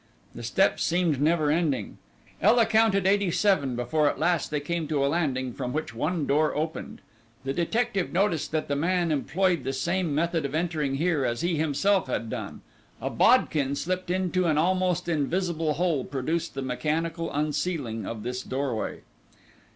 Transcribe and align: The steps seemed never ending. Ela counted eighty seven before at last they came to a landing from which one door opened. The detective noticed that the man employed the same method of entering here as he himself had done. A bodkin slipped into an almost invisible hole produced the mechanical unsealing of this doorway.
The 0.33 0.41
steps 0.41 0.81
seemed 0.83 1.21
never 1.21 1.51
ending. 1.51 1.99
Ela 2.41 2.65
counted 2.65 3.05
eighty 3.05 3.29
seven 3.29 3.75
before 3.75 4.09
at 4.09 4.17
last 4.17 4.49
they 4.49 4.59
came 4.59 4.87
to 4.87 5.05
a 5.05 5.05
landing 5.05 5.53
from 5.53 5.73
which 5.73 5.93
one 5.93 6.25
door 6.25 6.55
opened. 6.55 7.01
The 7.43 7.53
detective 7.53 8.11
noticed 8.11 8.51
that 8.51 8.67
the 8.67 8.75
man 8.75 9.11
employed 9.11 9.63
the 9.63 9.73
same 9.73 10.15
method 10.15 10.43
of 10.43 10.55
entering 10.55 10.95
here 10.95 11.23
as 11.23 11.41
he 11.41 11.55
himself 11.57 12.07
had 12.07 12.31
done. 12.31 12.61
A 12.99 13.11
bodkin 13.11 13.75
slipped 13.75 14.09
into 14.09 14.45
an 14.47 14.57
almost 14.57 15.07
invisible 15.07 15.73
hole 15.73 16.03
produced 16.03 16.55
the 16.55 16.63
mechanical 16.63 17.31
unsealing 17.31 18.07
of 18.07 18.23
this 18.23 18.41
doorway. 18.41 19.01